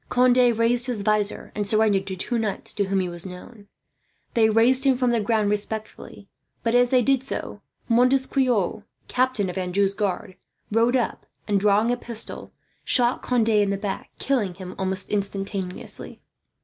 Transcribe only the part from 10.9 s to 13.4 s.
up and, drawing a pistol, shot